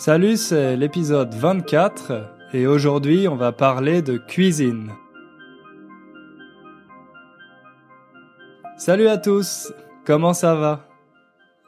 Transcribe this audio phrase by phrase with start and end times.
[0.00, 4.92] Salut, c'est l'épisode 24 et aujourd'hui on va parler de cuisine.
[8.78, 9.74] Salut à tous,
[10.06, 10.88] comment ça va?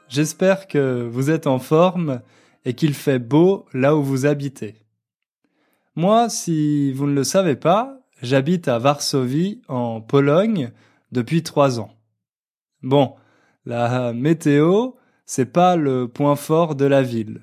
[0.09, 2.23] J'espère que vous êtes en forme
[2.65, 4.77] et qu'il fait beau là où vous habitez.
[5.95, 10.73] Moi, si vous ne le savez pas, j'habite à Varsovie, en Pologne,
[11.11, 11.93] depuis trois ans.
[12.83, 13.15] Bon,
[13.67, 14.93] la météo,
[15.27, 17.43] c'est pas le point fort de la ville.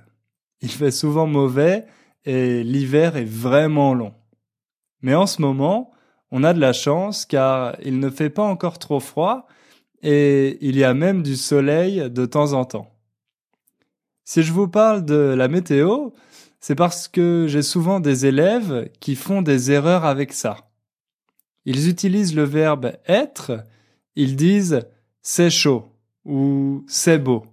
[0.62, 1.86] Il fait souvent mauvais
[2.26, 4.14] et l'hiver est vraiment long.
[5.02, 5.92] Mais en ce moment,
[6.32, 9.48] on a de la chance car il ne fait pas encore trop froid
[10.02, 12.92] et il y a même du soleil de temps en temps.
[14.26, 16.12] Si je vous parle de la météo,
[16.60, 20.70] c'est parce que j'ai souvent des élèves qui font des erreurs avec ça.
[21.66, 23.64] Ils utilisent le verbe être,
[24.16, 24.88] ils disent
[25.22, 25.86] c'est chaud
[26.26, 27.46] ou c'est beau.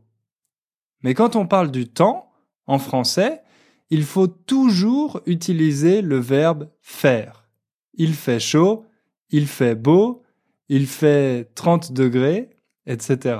[1.02, 2.25] Mais quand on parle du temps,
[2.66, 3.42] en français,
[3.90, 7.48] il faut toujours utiliser le verbe faire.
[7.94, 8.84] Il fait chaud,
[9.30, 10.22] il fait beau,
[10.68, 12.50] il fait 30 degrés,
[12.86, 13.38] etc.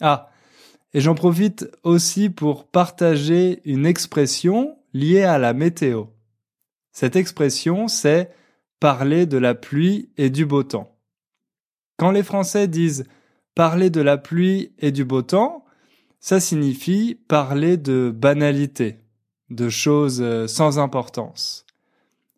[0.00, 0.30] Ah,
[0.92, 6.06] et j'en profite aussi pour partager une expression liée à la météo.
[6.92, 8.32] Cette expression, c'est
[8.80, 10.96] parler de la pluie et du beau temps.
[11.96, 13.04] Quand les Français disent
[13.54, 15.64] parler de la pluie et du beau temps,
[16.20, 18.98] ça signifie parler de banalité,
[19.50, 21.64] de choses euh, sans importance.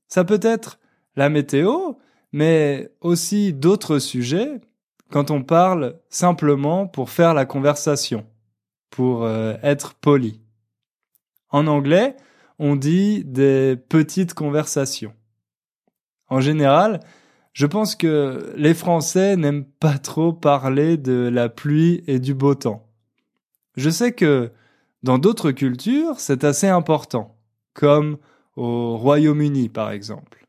[0.09, 0.79] Ça peut être
[1.17, 1.95] la météo,
[2.33, 4.61] mais aussi d'autres sujets
[5.11, 8.27] quand on parle simplement pour faire la conversation,
[8.91, 10.41] pour euh, être poli.
[11.51, 12.17] En anglais,
[12.59, 15.15] on dit des petites conversations.
[16.29, 17.01] En général,
[17.53, 22.55] je pense que les Français n'aiment pas trop parler de la pluie et du beau
[22.55, 22.90] temps.
[23.77, 24.51] Je sais que
[25.03, 27.39] dans d'autres cultures, c'est assez important,
[27.75, 28.19] comme
[28.57, 30.47] au Royaume-Uni par exemple.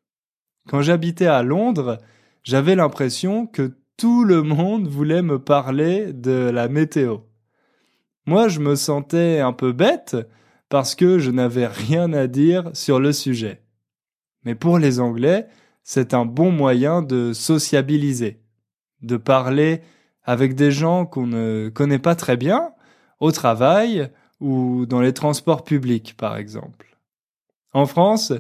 [0.67, 2.00] Quand j'habitais à Londres,
[2.44, 7.19] j'avais l'impression que tout le monde voulait me parler de la météo.
[8.25, 10.17] Moi, je me sentais un peu bête
[10.69, 13.62] parce que je n'avais rien à dire sur le sujet.
[14.44, 15.47] Mais pour les Anglais,
[15.84, 18.41] c'est un bon moyen de sociabiliser,
[19.01, 19.81] de parler
[20.23, 22.72] avec des gens qu'on ne connaît pas très bien,
[23.22, 24.09] au travail
[24.42, 26.98] ou dans les transports publics, par exemple.
[27.72, 28.34] En France,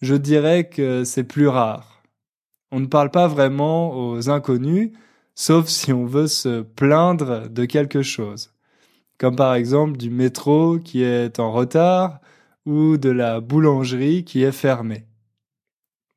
[0.00, 2.02] je dirais que c'est plus rare.
[2.70, 4.92] On ne parle pas vraiment aux inconnus,
[5.34, 8.52] sauf si on veut se plaindre de quelque chose,
[9.18, 12.20] comme par exemple du métro qui est en retard
[12.66, 15.06] ou de la boulangerie qui est fermée.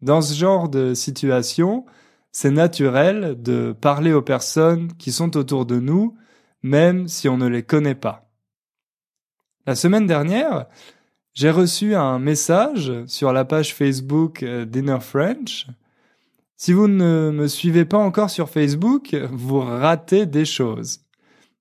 [0.01, 1.85] Dans ce genre de situation,
[2.33, 6.17] c'est naturel de parler aux personnes qui sont autour de nous
[6.63, 8.29] même si on ne les connaît pas.
[9.65, 10.65] La semaine dernière,
[11.33, 15.67] j'ai reçu un message sur la page Facebook euh, Dinner French.
[16.57, 21.01] Si vous ne me suivez pas encore sur Facebook, vous ratez des choses.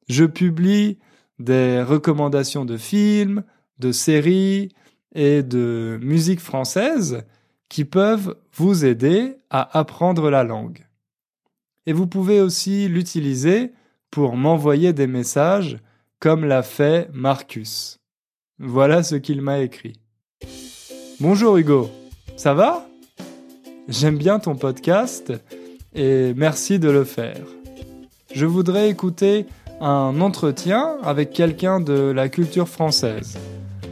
[0.08, 0.98] Je publie
[1.38, 3.44] des recommandations de films,
[3.78, 4.74] de séries
[5.14, 7.24] et de musique française
[7.68, 10.86] qui peuvent vous aider à apprendre la langue.
[11.86, 13.72] Et vous pouvez aussi l'utiliser
[14.10, 15.78] pour m'envoyer des messages
[16.18, 17.98] comme l'a fait Marcus.
[18.58, 19.94] Voilà ce qu'il m'a écrit.
[21.20, 21.90] Bonjour Hugo,
[22.36, 22.86] ça va?
[23.88, 25.32] J'aime bien ton podcast
[25.94, 27.40] et merci de le faire.
[28.32, 29.46] Je voudrais écouter
[29.80, 33.38] un entretien avec quelqu'un de la culture française,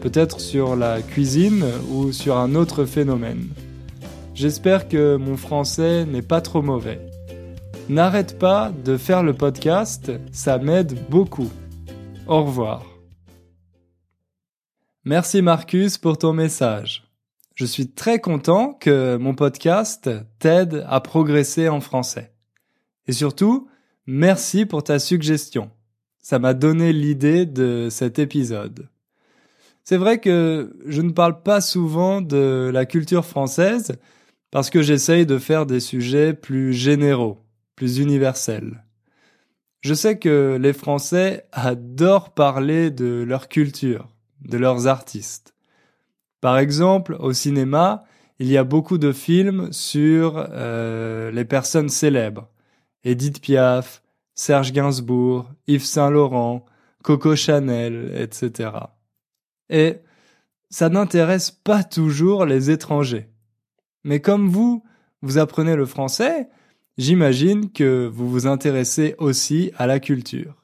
[0.01, 3.49] peut-être sur la cuisine ou sur un autre phénomène.
[4.35, 7.08] J'espère que mon français n'est pas trop mauvais.
[7.89, 11.51] N'arrête pas de faire le podcast, ça m'aide beaucoup.
[12.27, 12.85] Au revoir.
[15.05, 17.05] Merci Marcus pour ton message.
[17.55, 22.35] Je suis très content que mon podcast t'aide à progresser en français.
[23.07, 23.71] Et surtout,
[24.07, 25.71] merci pour ta suggestion.
[26.19, 28.91] Ça m'a donné l'idée de cet épisode.
[29.83, 33.97] C'est vrai que je ne parle pas souvent de la culture française
[34.51, 37.48] parce que j'essaye de faire des sujets plus généraux
[37.79, 38.83] plus universel.
[39.83, 44.09] Je sais que les Français adorent parler de leur culture,
[44.41, 45.55] de leurs artistes.
[46.41, 48.03] Par exemple, au cinéma,
[48.41, 52.49] il y a beaucoup de films sur euh, les personnes célèbres.
[53.05, 54.03] Edith Piaf,
[54.35, 56.67] Serge Gainsbourg, Yves Saint-Laurent,
[57.05, 58.71] Coco Chanel, etc.
[59.71, 59.99] Et
[60.69, 63.29] ça n'intéresse pas toujours les étrangers.
[64.03, 64.83] Mais comme vous,
[65.23, 66.49] vous apprenez le français,
[66.99, 70.55] j'imagine que vous vous intéressez aussi à la culture.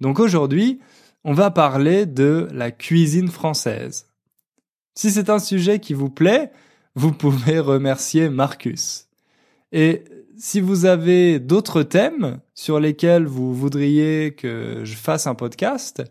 [0.00, 0.80] Donc aujourd'hui,
[1.24, 4.06] on va parler de la cuisine française.
[4.94, 6.52] Si c'est un sujet qui vous plaît,
[6.94, 9.08] vous pouvez remercier Marcus.
[9.72, 10.04] Et
[10.36, 16.02] si vous avez d'autres thèmes sur lesquels vous voudriez que je fasse un podcast,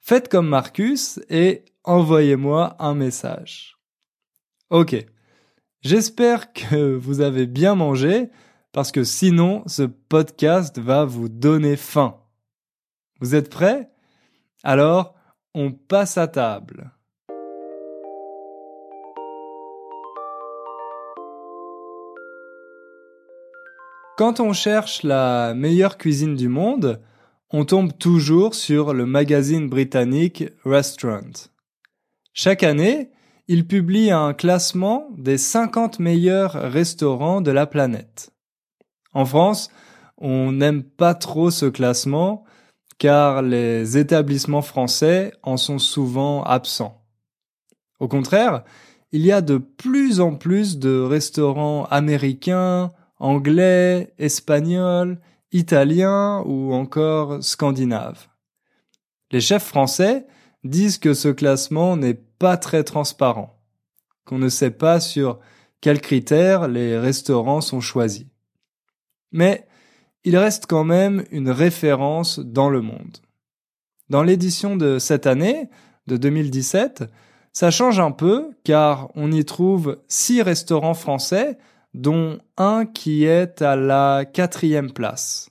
[0.00, 3.78] faites comme Marcus et envoyez-moi un message.
[4.70, 4.96] Ok.
[5.80, 8.30] J'espère que vous avez bien mangé
[8.78, 12.14] parce que sinon ce podcast va vous donner faim.
[13.20, 13.90] Vous êtes prêts?
[14.62, 15.16] Alors,
[15.52, 16.92] on passe à table.
[24.16, 27.00] Quand on cherche la meilleure cuisine du monde,
[27.50, 31.50] on tombe toujours sur le magazine britannique Restaurant.
[32.32, 33.10] Chaque année,
[33.48, 38.30] il publie un classement des 50 meilleurs restaurants de la planète.
[39.18, 39.68] En France,
[40.16, 42.44] on n'aime pas trop ce classement
[42.98, 47.04] car les établissements français en sont souvent absents.
[47.98, 48.62] Au contraire,
[49.10, 55.18] il y a de plus en plus de restaurants américains, anglais, espagnols,
[55.50, 58.28] italiens ou encore scandinaves.
[59.32, 60.28] Les chefs français
[60.62, 63.58] disent que ce classement n'est pas très transparent,
[64.24, 65.40] qu'on ne sait pas sur
[65.80, 68.26] quels critères les restaurants sont choisis.
[69.32, 69.66] Mais
[70.24, 73.18] il reste quand même une référence dans le monde.
[74.08, 75.68] Dans l'édition de cette année,
[76.06, 77.04] de 2017,
[77.52, 81.58] ça change un peu car on y trouve six restaurants français
[81.94, 85.50] dont un qui est à la quatrième place.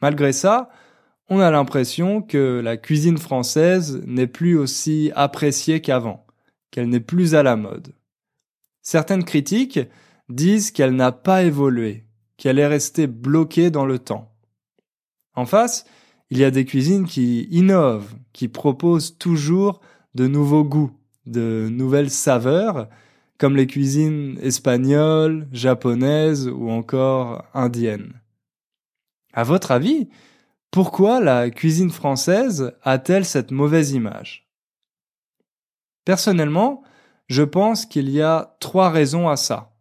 [0.00, 0.70] Malgré ça,
[1.28, 6.26] on a l'impression que la cuisine française n'est plus aussi appréciée qu'avant,
[6.70, 7.94] qu'elle n'est plus à la mode.
[8.82, 9.80] Certaines critiques
[10.28, 12.04] disent qu'elle n'a pas évolué,
[12.42, 14.34] qu'elle est restée bloquée dans le temps.
[15.36, 15.84] En face,
[16.28, 19.80] il y a des cuisines qui innovent, qui proposent toujours
[20.16, 20.90] de nouveaux goûts,
[21.24, 22.88] de nouvelles saveurs,
[23.38, 28.20] comme les cuisines espagnoles, japonaises ou encore indiennes.
[29.32, 30.08] À votre avis,
[30.72, 34.50] pourquoi la cuisine française a-t-elle cette mauvaise image?
[36.04, 36.82] Personnellement,
[37.28, 39.76] je pense qu'il y a trois raisons à ça.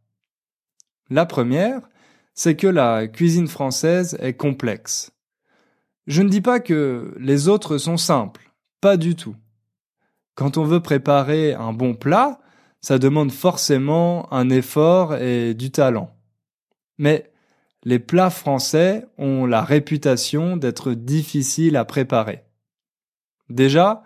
[1.10, 1.90] La première,
[2.42, 5.12] c'est que la cuisine française est complexe.
[6.08, 8.52] Je ne dis pas que les autres sont simples,
[8.82, 9.36] pas du tout.
[10.34, 12.40] Quand on veut préparer un bon plat,
[12.80, 16.18] ça demande forcément un effort et du talent.
[16.98, 17.32] Mais
[17.84, 22.44] les plats français ont la réputation d'être difficiles à préparer.
[23.50, 24.02] Déjà,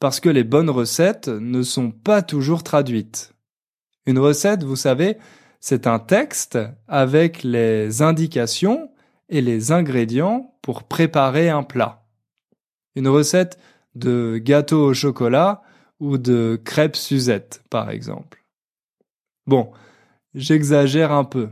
[0.00, 3.32] parce que les bonnes recettes ne sont pas toujours traduites.
[4.04, 5.16] Une recette, vous savez,
[5.60, 6.58] c'est un texte
[6.88, 8.90] avec les indications
[9.28, 12.04] et les ingrédients pour préparer un plat.
[12.96, 13.58] Une recette
[13.94, 15.62] de gâteau au chocolat
[16.00, 18.44] ou de crêpes Suzette, par exemple.
[19.46, 19.70] Bon,
[20.34, 21.50] j'exagère un peu.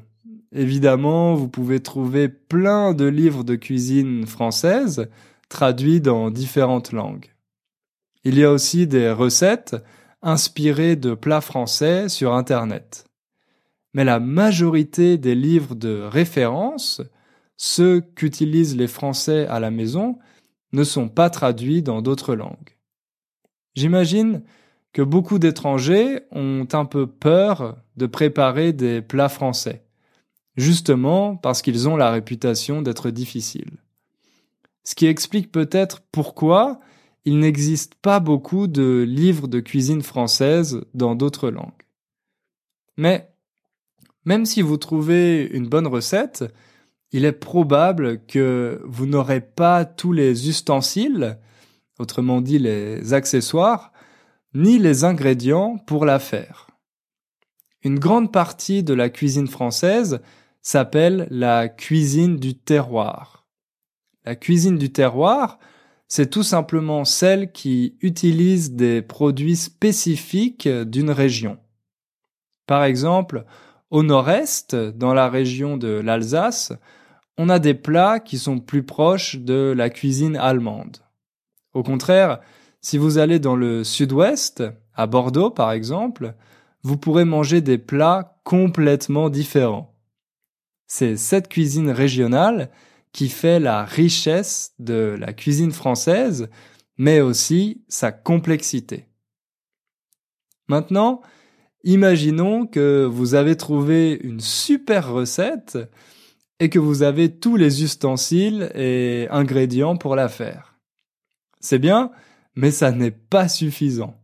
[0.53, 5.09] Évidemment, vous pouvez trouver plein de livres de cuisine française
[5.51, 7.35] traduits dans différentes langues.
[8.25, 9.77] Il y a aussi des recettes
[10.23, 13.08] inspirées de plats français sur Internet.
[13.95, 17.03] Mais la majorité des livres de référence,
[17.57, 20.19] ceux qu'utilisent les Français à la maison,
[20.73, 22.77] ne sont pas traduits dans d'autres langues.
[23.75, 24.43] J'imagine
[24.93, 29.85] que beaucoup d'étrangers ont un peu peur de préparer des plats français,
[30.57, 33.79] justement parce qu'ils ont la réputation d'être difficiles.
[34.85, 36.81] Ce qui explique peut-être pourquoi
[37.25, 41.85] il n'existe pas beaucoup de livres de cuisine française dans d'autres langues.
[42.97, 43.31] Mais
[44.29, 46.45] même si vous trouvez une bonne recette,
[47.13, 51.39] il est probable que vous n'aurez pas tous les ustensiles
[51.99, 53.91] autrement dit les accessoires,
[54.53, 56.67] ni les ingrédients pour la faire.
[57.83, 60.21] Une grande partie de la cuisine française
[60.61, 63.47] s'appelle la cuisine du terroir.
[64.27, 65.59] La cuisine du terroir,
[66.07, 71.57] c'est tout simplement celle qui utilise des produits spécifiques d'une région.
[72.67, 73.47] Par exemple,
[73.91, 76.73] au nord-est, dans la région de l'Alsace,
[77.37, 80.99] on a des plats qui sont plus proches de la cuisine allemande.
[81.73, 82.41] Au contraire,
[82.81, 84.65] si vous allez dans le sud-ouest,
[84.95, 86.35] à Bordeaux par exemple,
[86.83, 89.95] vous pourrez manger des plats complètement différents.
[90.87, 92.71] C'est cette cuisine régionale
[93.13, 96.49] qui fait la richesse de la cuisine française,
[96.97, 99.07] mais aussi sa complexité.
[100.69, 101.23] Maintenant,
[101.89, 105.79] imaginons que vous avez trouvé une super recette
[106.61, 110.79] et que vous avez tous les ustensiles et ingrédients pour la faire.
[111.61, 112.11] C'est bien,
[112.55, 114.21] mais ça n'est pas suffisant.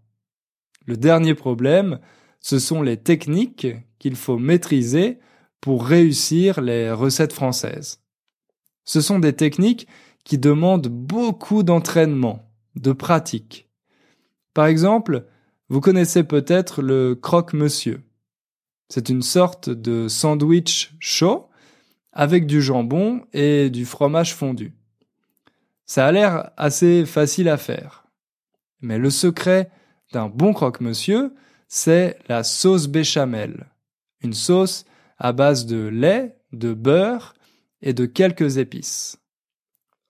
[0.85, 2.00] Le dernier problème,
[2.38, 3.68] ce sont les techniques
[3.99, 5.18] qu'il faut maîtriser
[5.62, 8.02] pour réussir les recettes françaises.
[8.85, 9.88] Ce sont des techniques
[10.25, 13.71] qui demandent beaucoup d'entraînement, de pratique.
[14.52, 15.25] Par exemple,
[15.68, 18.02] vous connaissez peut-être le croque-monsieur.
[18.88, 21.49] C'est une sorte de sandwich chaud
[22.12, 24.75] avec du jambon et du fromage fondu.
[25.87, 28.06] Ça a l'air assez facile à faire.
[28.80, 29.71] Mais le secret
[30.12, 31.35] d'un bon croque-monsieur,
[31.68, 33.66] c'est la sauce béchamel.
[34.23, 34.85] Une sauce
[35.18, 37.35] à base de lait, de beurre
[37.83, 39.18] et de quelques épices.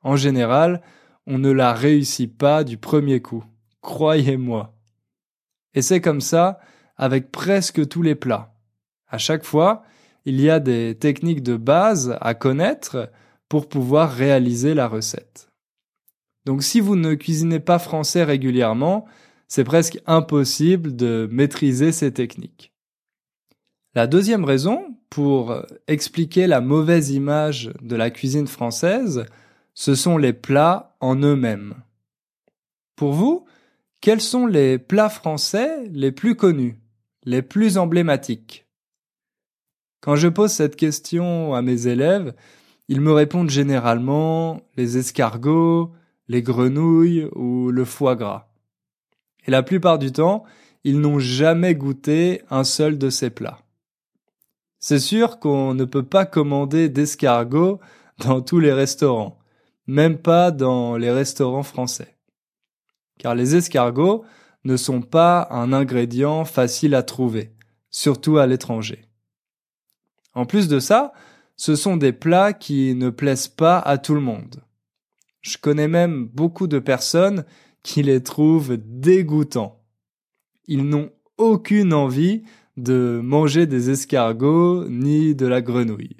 [0.02, 0.82] En général,
[1.26, 3.44] on ne la réussit pas du premier coup.
[3.80, 4.73] Croyez-moi.
[5.74, 6.60] Et c'est comme ça
[6.96, 8.54] avec presque tous les plats.
[9.08, 9.82] À chaque fois,
[10.24, 13.10] il y a des techniques de base à connaître
[13.48, 15.48] pour pouvoir réaliser la recette.
[16.44, 19.06] Donc si vous ne cuisinez pas français régulièrement,
[19.48, 22.72] c'est presque impossible de maîtriser ces techniques.
[23.94, 25.54] La deuxième raison pour
[25.86, 29.26] expliquer la mauvaise image de la cuisine française,
[29.74, 31.74] ce sont les plats en eux-mêmes.
[32.96, 33.46] Pour vous,
[34.04, 36.78] quels sont les plats français les plus connus,
[37.24, 38.66] les plus emblématiques?
[40.02, 42.34] Quand je pose cette question à mes élèves,
[42.88, 45.90] ils me répondent généralement les escargots,
[46.28, 48.48] les grenouilles ou le foie gras.
[49.46, 50.44] Et la plupart du temps,
[50.84, 53.60] ils n'ont jamais goûté un seul de ces plats.
[54.80, 57.80] C'est sûr qu'on ne peut pas commander d'escargots
[58.18, 59.38] dans tous les restaurants,
[59.86, 62.13] même pas dans les restaurants français.
[63.18, 64.24] Car les escargots
[64.64, 67.52] ne sont pas un ingrédient facile à trouver,
[67.90, 69.06] surtout à l'étranger.
[70.32, 71.12] En plus de ça,
[71.56, 74.64] ce sont des plats qui ne plaisent pas à tout le monde.
[75.40, 77.44] Je connais même beaucoup de personnes
[77.82, 79.82] qui les trouvent dégoûtants.
[80.66, 82.42] Ils n'ont aucune envie
[82.76, 86.16] de manger des escargots ni de la grenouille.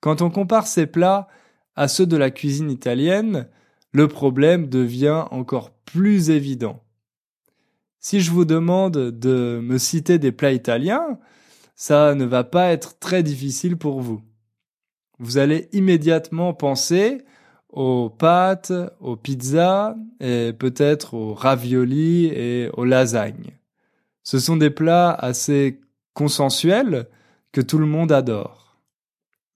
[0.00, 1.28] Quand on compare ces plats
[1.76, 3.48] à ceux de la cuisine italienne,
[3.92, 6.82] le problème devient encore plus évident.
[7.98, 11.18] Si je vous demande de me citer des plats italiens,
[11.74, 14.22] ça ne va pas être très difficile pour vous.
[15.18, 17.22] Vous allez immédiatement penser
[17.68, 23.52] aux pâtes, aux pizzas et peut-être aux raviolis et aux lasagnes.
[24.22, 25.80] Ce sont des plats assez
[26.14, 27.08] consensuels
[27.52, 28.80] que tout le monde adore.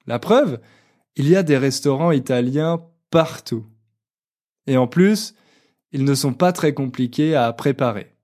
[0.06, 0.60] La preuve,
[1.16, 3.64] il y a des restaurants italiens partout.
[4.66, 5.34] Et en plus,
[5.92, 8.14] ils ne sont pas très compliqués à préparer.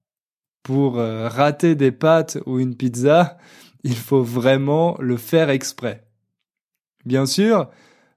[0.62, 3.38] Pour euh, rater des pâtes ou une pizza,
[3.82, 6.04] il faut vraiment le faire exprès.
[7.04, 7.70] Bien sûr,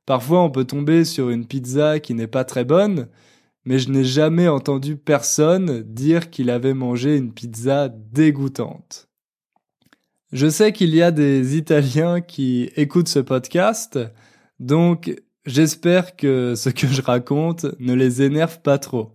[0.05, 3.07] Parfois on peut tomber sur une pizza qui n'est pas très bonne,
[3.65, 9.07] mais je n'ai jamais entendu personne dire qu'il avait mangé une pizza dégoûtante.
[10.33, 13.99] Je sais qu'il y a des Italiens qui écoutent ce podcast,
[14.59, 15.15] donc
[15.45, 19.11] j'espère que ce que je raconte ne les énerve pas trop.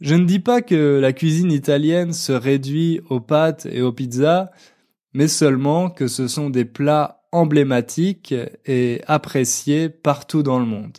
[0.00, 4.50] Je ne dis pas que la cuisine italienne se réduit aux pâtes et aux pizzas,
[5.12, 8.34] mais seulement que ce sont des plats emblématique
[8.64, 10.98] et apprécié partout dans le monde.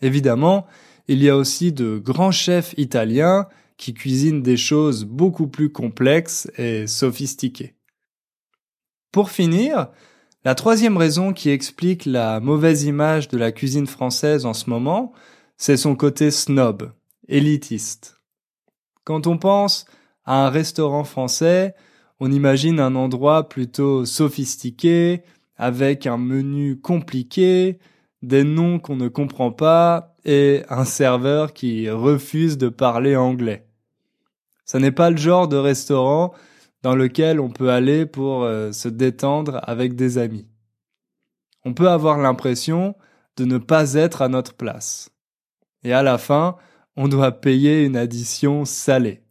[0.00, 0.66] Évidemment,
[1.08, 6.50] il y a aussi de grands chefs italiens qui cuisinent des choses beaucoup plus complexes
[6.56, 7.74] et sophistiquées.
[9.12, 9.88] Pour finir,
[10.46, 15.12] la troisième raison qui explique la mauvaise image de la cuisine française en ce moment,
[15.56, 16.92] c'est son côté snob,
[17.26, 18.22] élitiste.
[19.02, 19.86] Quand on pense
[20.24, 21.74] à un restaurant français,
[22.20, 25.24] on imagine un endroit plutôt sophistiqué,
[25.56, 27.80] avec un menu compliqué,
[28.22, 33.66] des noms qu'on ne comprend pas et un serveur qui refuse de parler anglais.
[34.64, 36.34] Ce n'est pas le genre de restaurant
[36.86, 40.46] dans lequel on peut aller pour euh, se détendre avec des amis.
[41.64, 42.94] On peut avoir l'impression
[43.36, 45.10] de ne pas être à notre place.
[45.82, 46.54] Et à la fin,
[46.94, 49.24] on doit payer une addition salée.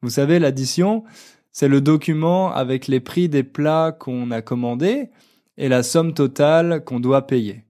[0.00, 1.04] Vous savez, l'addition,
[1.52, 5.10] c'est le document avec les prix des plats qu'on a commandés
[5.58, 7.66] et la somme totale qu'on doit payer.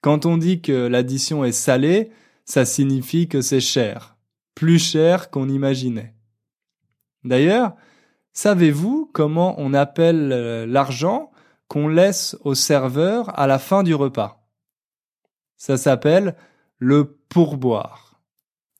[0.00, 2.10] Quand on dit que l'addition est salée,
[2.46, 4.16] ça signifie que c'est cher,
[4.54, 6.11] plus cher qu'on imaginait.
[7.24, 7.74] D'ailleurs,
[8.32, 11.30] savez-vous comment on appelle euh, l'argent
[11.68, 14.46] qu'on laisse au serveur à la fin du repas?
[15.56, 16.34] Ça s'appelle
[16.78, 18.20] le pourboire.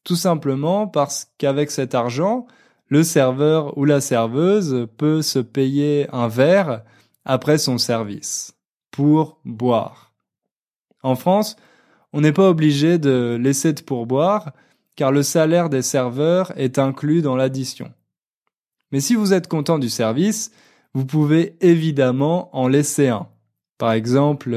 [0.04, 2.46] Tout simplement parce qu'avec cet argent,
[2.88, 6.82] le serveur ou la serveuse peut se payer un verre
[7.24, 8.54] après son service,
[8.90, 10.12] pour boire.
[11.02, 11.56] En France,
[12.12, 14.52] on n'est pas obligé de laisser de pourboire,
[14.96, 17.92] car le salaire des serveurs est inclus dans l'addition.
[18.92, 20.52] Mais si vous êtes content du service,
[20.94, 23.28] vous pouvez évidemment en laisser un.
[23.78, 24.50] Par exemple,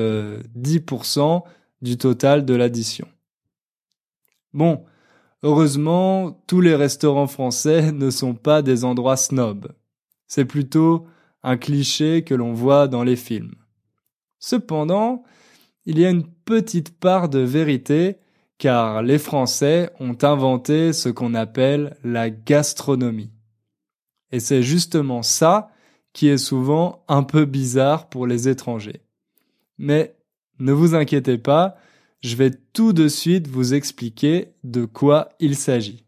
[0.56, 1.39] 10% euh,
[1.82, 3.08] du total de l'addition.
[4.54, 4.86] Bon,
[5.42, 9.72] heureusement, tous les restaurants français ne sont pas des endroits snobs.
[10.27, 11.08] C'est plutôt
[11.44, 13.56] un cliché que l'on voit dans les films.
[14.39, 15.24] Cependant,
[15.86, 18.18] il y a une petite part de vérité
[18.58, 23.35] car les Français ont inventé ce qu'on appelle la gastronomie.
[24.36, 25.70] Et c'est justement ça
[26.12, 29.00] qui est souvent un peu bizarre pour les étrangers.
[29.77, 30.13] Mais
[30.60, 31.77] ne vous inquiétez pas,
[32.20, 36.04] je vais tout de suite vous expliquer de quoi il s'agit.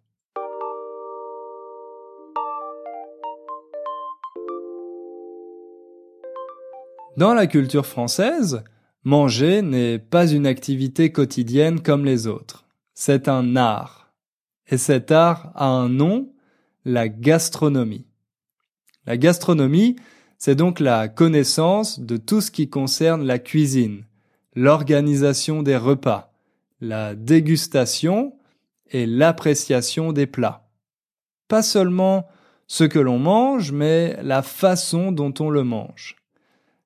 [7.16, 8.66] Dans la culture française,
[9.06, 12.66] Manger n'est pas une activité quotidienne comme les autres.
[12.94, 14.12] C'est un art.
[14.68, 16.34] Et cet art a un nom,
[16.84, 18.07] la gastronomie.
[19.08, 19.96] La gastronomie,
[20.38, 24.04] c'est donc la connaissance de tout ce qui concerne la cuisine,
[24.54, 26.34] l'organisation des repas,
[26.82, 28.36] la dégustation
[28.92, 30.70] et l'appréciation des plats.
[31.48, 32.28] Pas seulement
[32.68, 36.18] ce que l'on mange, mais la façon dont on le mange.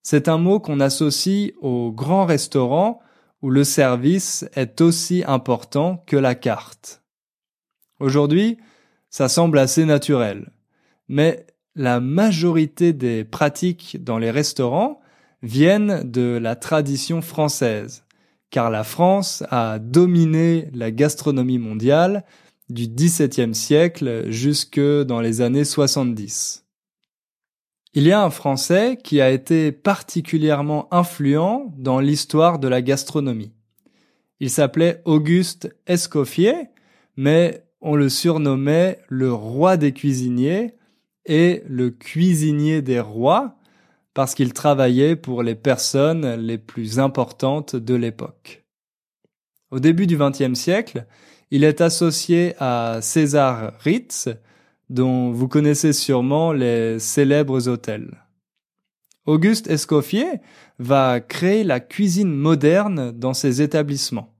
[0.03, 3.01] C'est un mot qu'on associe au grand restaurant
[3.41, 7.01] où le service est aussi important que la carte.
[7.99, 8.57] Aujourd'hui,
[9.09, 10.51] ça semble assez naturel.
[11.07, 14.99] Mais la majorité des pratiques dans les restaurants
[15.41, 18.03] viennent de la tradition française,
[18.49, 22.25] car la France a dominé la gastronomie mondiale
[22.69, 26.65] du XVIIe siècle jusque dans les années 70.
[27.93, 33.51] Il y a un Français qui a été particulièrement influent dans l'histoire de la gastronomie.
[34.39, 36.69] Il s'appelait Auguste Escoffier,
[37.17, 40.75] mais on le surnommait le roi des cuisiniers
[41.25, 43.55] et le cuisinier des rois
[44.13, 48.63] parce qu'il travaillait pour les personnes les plus importantes de l'époque.
[49.71, 51.05] Au début du XXe siècle,
[51.49, 54.29] il est associé à César Ritz,
[54.89, 58.21] dont vous connaissez sûrement les célèbres hôtels.
[59.25, 60.41] Auguste Escoffier
[60.79, 64.33] va créer la cuisine moderne dans ses établissements.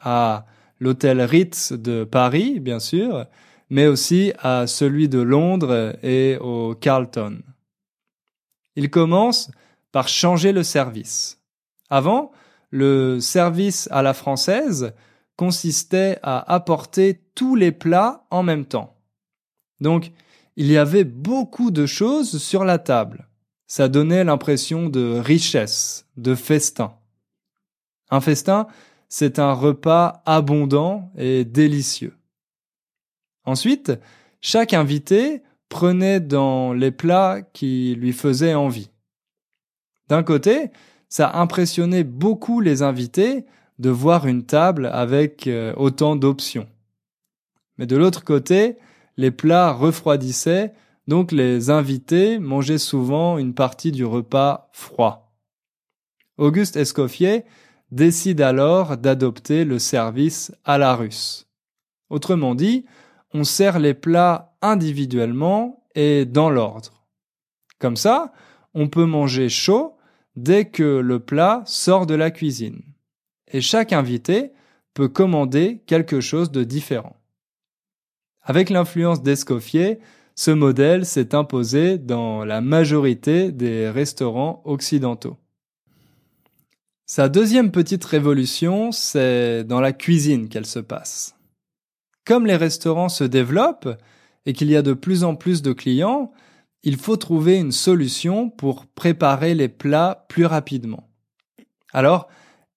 [0.00, 0.46] À
[0.80, 3.26] l'hôtel Ritz de Paris, bien sûr,
[3.70, 7.42] mais aussi à celui de Londres et au Carlton.
[8.76, 9.50] Il commence
[9.92, 11.40] par changer le service.
[11.90, 12.32] Avant,
[12.70, 14.92] le service à la française
[15.36, 18.96] consistait à apporter tous les plats en même temps.
[19.80, 20.12] Donc,
[20.56, 23.28] il y avait beaucoup de choses sur la table.
[23.68, 26.94] Ça donnait l'impression de richesse, de festin.
[28.10, 28.66] Un festin,
[29.08, 32.17] c'est un repas abondant et délicieux.
[33.48, 33.92] Ensuite,
[34.42, 38.90] chaque invité prenait dans les plats qui lui faisaient envie.
[40.08, 40.70] D'un côté,
[41.08, 43.46] ça impressionnait beaucoup les invités
[43.78, 46.68] de voir une table avec euh, autant d'options.
[47.78, 48.76] Mais de l'autre côté,
[49.16, 50.74] les plats refroidissaient,
[51.06, 55.32] donc les invités mangeaient souvent une partie du repas froid.
[56.36, 57.46] Auguste Escoffier
[57.92, 61.46] décide alors d'adopter le service à la russe.
[62.10, 62.84] Autrement dit,
[63.32, 67.06] on sert les plats individuellement et dans l'ordre.
[67.78, 68.32] Comme ça,
[68.74, 69.96] on peut manger chaud
[70.36, 72.82] dès que le plat sort de la cuisine.
[73.50, 74.52] Et chaque invité
[74.94, 77.16] peut commander quelque chose de différent.
[78.42, 79.98] Avec l'influence d'Escoffier,
[80.34, 85.36] ce modèle s'est imposé dans la majorité des restaurants occidentaux.
[87.06, 91.37] Sa deuxième petite révolution, c'est dans la cuisine qu'elle se passe.
[92.28, 93.88] Comme les restaurants se développent
[94.44, 96.30] et qu'il y a de plus en plus de clients,
[96.82, 101.08] il faut trouver une solution pour préparer les plats plus rapidement.
[101.90, 102.28] Alors,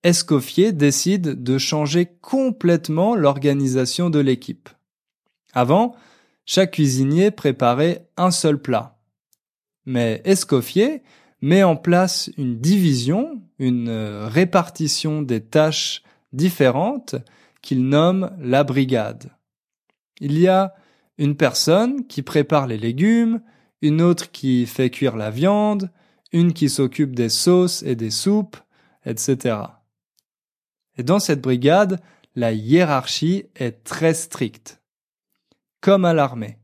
[0.03, 4.69] Escoffier décide de changer complètement l'organisation de l'équipe.
[5.51, 5.97] Avant,
[6.45, 8.99] chaque cuisinier préparait un seul plat.
[9.85, 11.03] Mais Escoffier
[11.41, 17.17] met en place une division, une répartition des tâches différentes
[17.61, 19.29] qu'il nomme la brigade.
[20.21, 20.73] Il y a
[21.17, 23.41] une personne qui prépare les légumes,
[23.81, 25.89] une autre qui fait cuire la viande,
[26.31, 28.55] une qui s'occupe des sauces et des soupes,
[29.05, 29.57] etc.
[30.97, 31.99] Et dans cette brigade,
[32.35, 34.81] la hiérarchie est très stricte
[35.81, 36.59] comme à l'armée.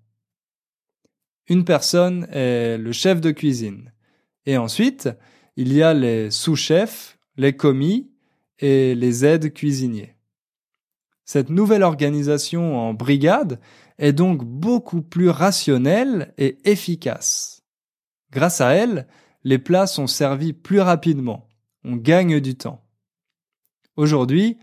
[1.49, 3.91] Une personne est le chef de cuisine.
[4.45, 5.09] Et ensuite,
[5.55, 8.11] il y a les sous-chefs, les commis
[8.59, 10.16] et les aides cuisiniers.
[11.27, 13.59] Cette nouvelle organisation en brigade
[13.97, 17.63] est donc beaucoup plus rationnelle et efficace.
[18.31, 19.07] Grâce à elle,
[19.43, 21.49] les plats sont servis plus rapidement.
[21.83, 22.81] On gagne du temps.
[23.97, 24.57] Aujourd'hui,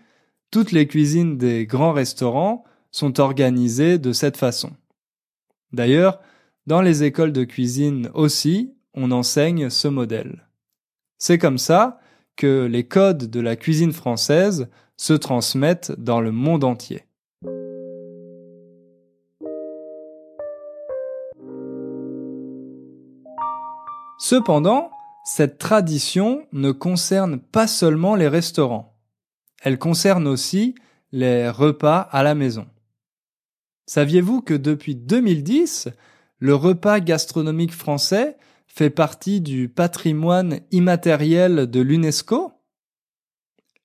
[0.50, 4.72] toutes les cuisines des grands restaurants sont organisées de cette façon.
[5.72, 6.18] D'ailleurs,
[6.66, 10.48] dans les écoles de cuisine aussi, on enseigne ce modèle.
[11.18, 12.00] C'est comme ça
[12.36, 17.04] que les codes de la cuisine française se transmettent dans le monde entier.
[24.18, 24.90] Cependant,
[25.26, 28.96] cette tradition ne concerne pas seulement les restaurants.
[29.62, 30.74] Elle concerne aussi
[31.12, 32.66] les repas à la maison.
[33.86, 35.90] Saviez-vous que depuis 2010,
[36.38, 42.53] le repas gastronomique français fait partie du patrimoine immatériel de l'UNESCO?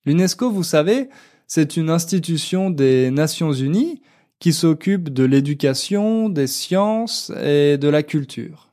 [0.10, 1.08] L'UNESCO, vous savez,
[1.46, 4.02] c'est une institution des Nations Unies
[4.40, 8.72] qui s'occupe de l'éducation, des sciences et de la culture.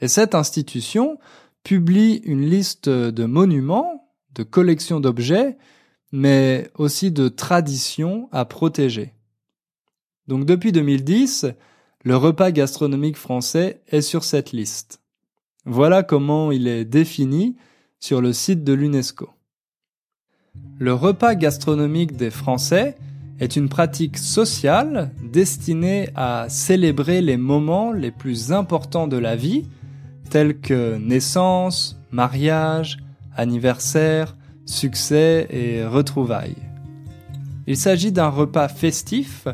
[0.00, 1.18] Et cette institution
[1.62, 5.56] publie une liste de monuments, de collections d'objets,
[6.10, 9.14] mais aussi de traditions à protéger.
[10.26, 11.46] Donc depuis 2010,
[12.02, 15.00] le repas gastronomique français est sur cette liste.
[15.64, 17.56] Voilà comment il est défini
[18.00, 19.30] sur le site de l'UNESCO.
[20.82, 22.96] Le repas gastronomique des Français
[23.38, 29.66] est une pratique sociale destinée à célébrer les moments les plus importants de la vie,
[30.30, 32.96] tels que naissance, mariage,
[33.36, 36.56] anniversaire, succès et retrouvailles.
[37.66, 39.48] Il s'agit d'un repas festif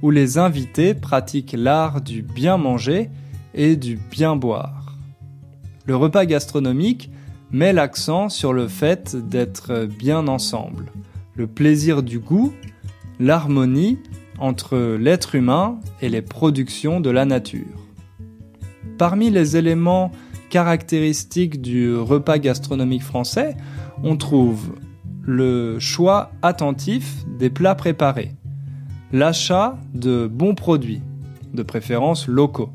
[0.00, 3.10] où les invités pratiquent l'art du bien manger
[3.52, 4.96] et du bien boire.
[5.86, 7.10] Le repas gastronomique
[7.50, 10.92] met l'accent sur le fait d'être bien ensemble,
[11.34, 12.52] le plaisir du goût,
[13.18, 13.98] l'harmonie
[14.38, 17.88] entre l'être humain et les productions de la nature.
[18.98, 20.10] Parmi les éléments
[20.50, 23.56] caractéristiques du repas gastronomique français,
[24.02, 24.74] on trouve
[25.22, 28.32] le choix attentif des plats préparés,
[29.12, 31.02] l'achat de bons produits,
[31.52, 32.70] de préférence locaux,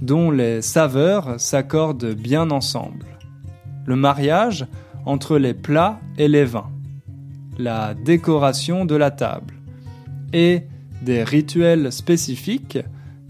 [0.00, 3.06] dont les saveurs s'accordent bien ensemble,
[3.86, 4.66] le mariage
[5.06, 6.70] entre les plats et les vins,
[7.58, 9.54] la décoration de la table,
[10.32, 10.62] et
[11.02, 12.78] des rituels spécifiques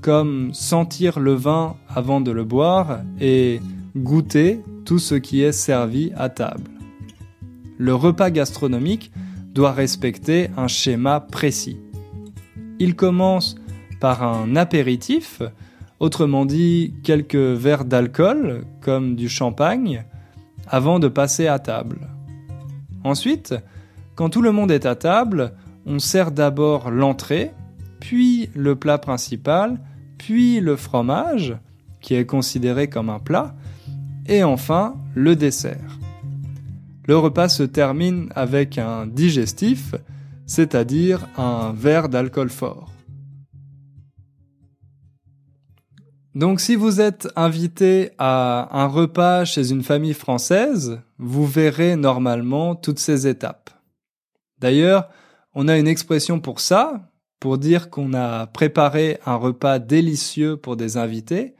[0.02, 3.60] comme sentir le vin avant de le boire et
[3.96, 6.70] goûter tout ce qui est servi à table.
[7.78, 9.12] Le repas gastronomique
[9.54, 11.78] doit respecter un schéma précis.
[12.78, 13.56] Il commence
[14.00, 15.42] par un apéritif,
[15.98, 20.04] autrement dit quelques verres d'alcool, comme du champagne,
[20.70, 22.08] avant de passer à table.
[23.04, 23.54] Ensuite,
[24.14, 25.52] quand tout le monde est à table,
[25.84, 27.50] on sert d'abord l'entrée,
[27.98, 29.80] puis le plat principal,
[30.16, 31.56] puis le fromage,
[32.00, 33.54] qui est considéré comme un plat,
[34.26, 35.98] et enfin le dessert.
[37.06, 39.94] Le repas se termine avec un digestif,
[40.46, 42.92] c'est-à-dire un verre d'alcool fort.
[46.34, 52.76] Donc si vous êtes invité à un repas chez une famille française, vous verrez normalement
[52.76, 53.70] toutes ces étapes.
[54.58, 55.08] D'ailleurs,
[55.54, 60.76] on a une expression pour ça, pour dire qu'on a préparé un repas délicieux pour
[60.76, 61.56] des invités.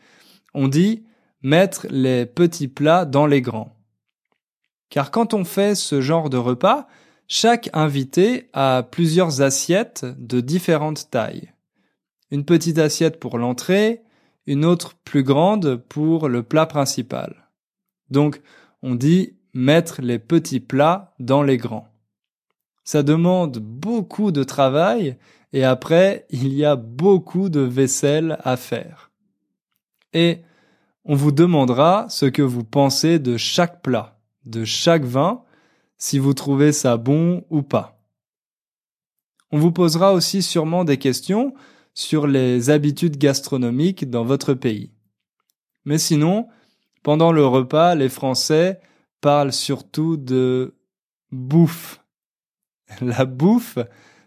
[0.54, 1.04] On dit
[1.42, 3.74] mettre les petits plats dans les grands.
[4.88, 6.86] Car quand on fait ce genre de repas,
[7.26, 11.52] chaque invité a plusieurs assiettes de différentes tailles.
[12.30, 14.02] Une petite assiette pour l'entrée,
[14.46, 17.48] une autre plus grande pour le plat principal.
[18.10, 18.40] Donc,
[18.82, 21.88] on dit mettre les petits plats dans les grands.
[22.84, 25.16] Ça demande beaucoup de travail
[25.52, 29.10] et après, il y a beaucoup de vaisselle à faire.
[30.12, 30.40] Et
[31.04, 35.42] on vous demandera ce que vous pensez de chaque plat, de chaque vin,
[35.96, 38.00] si vous trouvez ça bon ou pas.
[39.52, 41.54] On vous posera aussi sûrement des questions
[41.94, 44.90] sur les habitudes gastronomiques dans votre pays.
[45.84, 46.48] Mais sinon,
[47.02, 48.80] pendant le repas, les Français
[49.20, 50.74] parlent surtout de
[51.30, 52.00] bouffe.
[53.00, 53.78] La bouffe,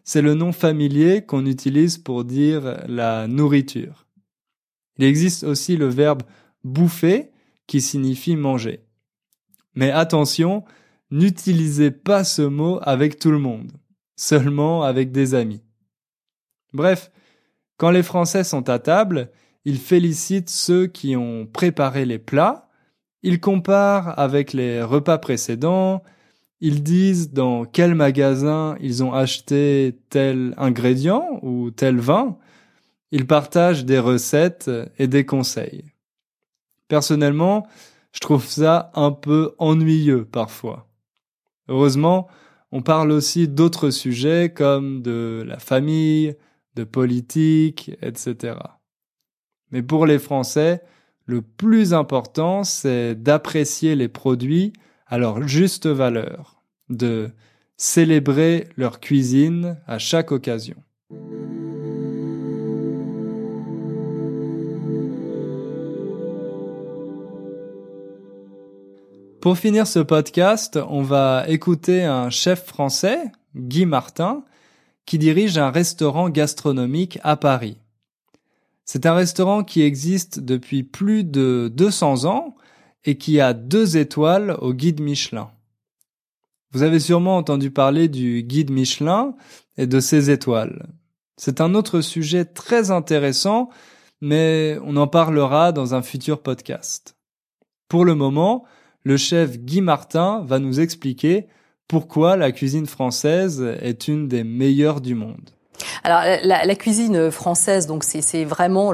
[0.04, 4.06] c'est le nom familier qu'on utilise pour dire la nourriture.
[4.98, 6.24] Il existe aussi le verbe
[6.64, 7.32] bouffer
[7.68, 8.86] qui signifie manger.
[9.76, 10.64] Mais attention,
[11.10, 13.72] n'utilisez pas ce mot avec tout le monde,
[14.16, 15.62] seulement avec des amis.
[16.74, 17.12] Bref,
[17.78, 19.32] quand les Français sont à table,
[19.66, 22.70] ils félicitent ceux qui ont préparé les plats,
[23.24, 26.04] ils comparent avec les repas précédents,
[26.66, 32.38] Ils disent dans quel magasin ils ont acheté tel ingrédient ou tel vin.
[33.12, 35.92] Ils partagent des recettes et des conseils.
[36.88, 37.68] Personnellement,
[38.14, 40.88] je trouve ça un peu ennuyeux parfois.
[41.68, 42.30] Heureusement,
[42.72, 46.38] on parle aussi d'autres sujets comme de la famille,
[46.76, 48.56] de politique, etc.
[49.72, 50.82] Mais pour les Français,
[51.26, 54.74] le plus important, c'est d'apprécier les produits
[55.08, 57.32] à leur juste valeur, de
[57.78, 60.78] célébrer leur cuisine à chaque occasion.
[69.44, 73.20] Pour finir ce podcast, on va écouter un chef français,
[73.58, 74.46] Guy Martin,
[75.06, 77.78] qui dirige un restaurant gastronomique à Paris.
[78.86, 82.56] C'est un restaurant qui existe depuis plus de 200 ans
[83.06, 85.52] et qui a deux étoiles au guide Michelin.
[86.72, 89.36] Vous avez sûrement entendu parler du guide Michelin
[89.78, 90.88] et de ses étoiles.
[91.38, 93.70] C'est un autre sujet très intéressant,
[94.22, 97.16] mais on en parlera dans un futur podcast.
[97.88, 98.66] Pour le moment,
[99.04, 101.48] le chef Guy Martin va nous expliquer
[101.94, 105.52] pourquoi la cuisine française est une des meilleures du monde?
[106.04, 108.94] Alors la, la cuisine française, donc c'est vraiment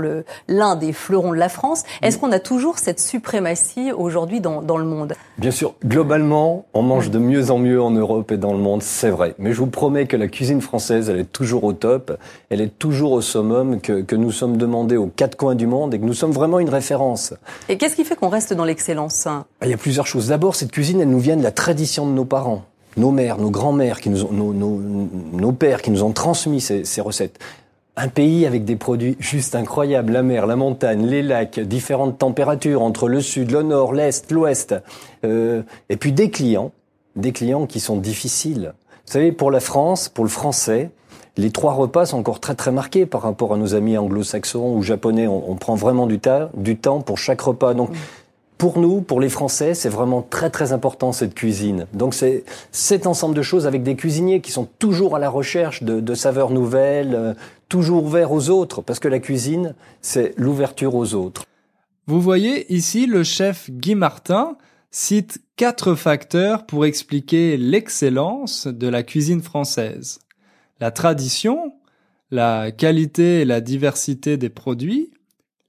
[0.50, 1.84] l'un des fleurons de la France.
[2.02, 5.14] Est-ce qu'on a toujours cette suprématie aujourd'hui dans, dans, le monde?
[5.38, 8.84] Bien sûr, globalement, on mange de mieux en mieux en Europe et dans le monde,
[8.84, 9.34] c'est vrai.
[9.38, 12.18] Mais je vous promets que la cuisine française, elle est toujours au top,
[12.50, 15.94] elle est toujours au summum, que, que nous sommes demandés aux quatre coins du monde
[15.94, 17.34] et que nous sommes vraiment une référence.
[17.70, 19.28] Et qu'est-ce qui fait qu'on reste dans l'excellence?
[19.64, 20.28] Il y a plusieurs choses.
[20.28, 22.64] D'abord, cette cuisine, elle nous vient de la tradition de nos parents
[23.00, 24.80] nos mères, nos grands-mères, qui nous ont, nos, nos,
[25.34, 27.40] nos, pères qui nous ont transmis ces, ces, recettes.
[27.96, 32.82] Un pays avec des produits juste incroyables, la mer, la montagne, les lacs, différentes températures
[32.82, 34.76] entre le sud, le nord, l'est, l'ouest,
[35.26, 36.72] euh, et puis des clients,
[37.16, 38.74] des clients qui sont difficiles.
[39.06, 40.92] Vous savez, pour la France, pour le français,
[41.38, 44.84] les trois repas sont encore très très marqués par rapport à nos amis anglo-saxons ou
[44.84, 45.28] japonais.
[45.28, 47.74] On, on prend vraiment du, ta, du temps pour chaque repas.
[47.74, 47.90] Donc,
[48.60, 51.88] pour nous, pour les Français, c'est vraiment très très important cette cuisine.
[51.94, 52.44] Donc c'est
[52.74, 56.52] cet ensemble de choses avec des cuisiniers qui sont toujours à la recherche de, saveurs
[56.52, 57.34] nouvelles, euh,
[57.70, 61.46] toujours ouverts aux autres, parce que la cuisine, c'est l'ouverture aux autres.
[62.06, 64.58] Vous voyez ici le chef Guy Martin
[64.92, 70.20] cite quatre facteurs pour expliquer l'excellence de la cuisine française.
[70.82, 71.72] La tradition,
[72.30, 75.12] la qualité et la diversité des produits,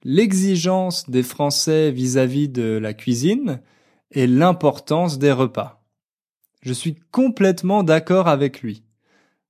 [0.03, 3.61] l'exigence des Français vis-à-vis de la cuisine
[4.11, 5.83] et l'importance des repas.
[6.61, 8.83] Je suis complètement d'accord avec lui.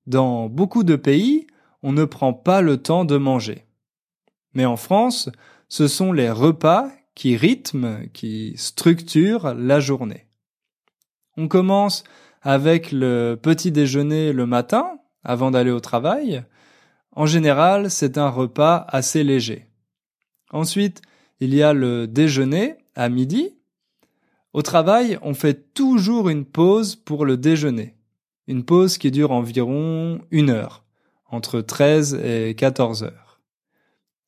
[0.08, 1.48] Dans beaucoup de pays,
[1.84, 3.66] on ne prend pas le temps de manger.
[4.54, 5.30] Mais en France,
[5.68, 10.28] ce sont les repas qui rythment, qui structurent la journée.
[11.38, 12.04] On commence
[12.42, 16.44] avec le petit déjeuner le matin, avant d'aller au travail.
[17.12, 19.71] En général, c'est un repas assez léger.
[20.52, 21.02] Ensuite,
[21.40, 23.58] il y a le déjeuner à midi.
[24.54, 27.96] Au travail, on fait toujours une pause pour le déjeuner.
[28.48, 30.84] Une pause qui dure environ une heure,
[31.30, 33.40] entre 13 et 14 heures.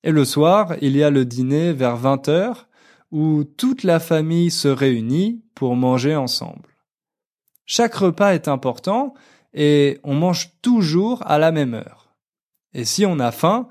[0.03, 2.67] Et le soir, il y a le dîner vers 20 heures
[3.11, 6.69] où toute la famille se réunit pour manger ensemble.
[7.65, 9.13] Chaque repas est important
[9.53, 12.15] et on mange toujours à la même heure.
[12.73, 13.67] Et si on a faim,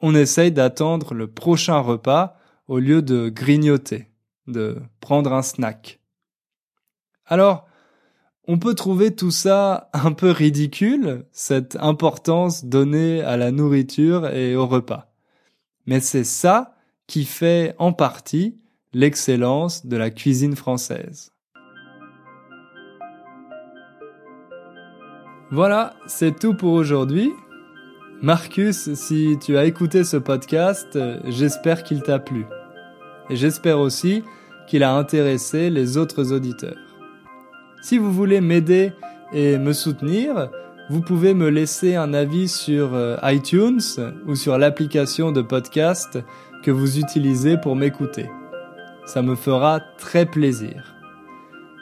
[0.00, 2.36] on essaye d'attendre le prochain repas
[2.68, 4.08] au lieu de grignoter,
[4.46, 6.00] de prendre un snack.
[7.26, 7.66] Alors,
[8.46, 14.54] on peut trouver tout ça un peu ridicule, cette importance donnée à la nourriture et
[14.54, 15.14] au repas.
[15.86, 16.74] Mais c'est ça
[17.06, 18.58] qui fait en partie
[18.92, 21.32] l'excellence de la cuisine française.
[25.50, 27.32] Voilà, c'est tout pour aujourd'hui.
[28.24, 32.46] Marcus, si tu as écouté ce podcast, j'espère qu'il t'a plu.
[33.28, 34.24] Et j'espère aussi
[34.66, 36.78] qu'il a intéressé les autres auditeurs.
[37.82, 38.94] Si vous voulez m'aider
[39.34, 40.48] et me soutenir,
[40.88, 43.82] vous pouvez me laisser un avis sur euh, iTunes
[44.26, 46.18] ou sur l'application de podcast
[46.62, 48.30] que vous utilisez pour m'écouter.
[49.04, 50.94] Ça me fera très plaisir.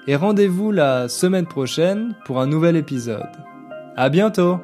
[0.08, 3.30] Et rendez-vous la semaine prochaine pour un nouvel épisode.
[3.94, 4.58] À bientôt!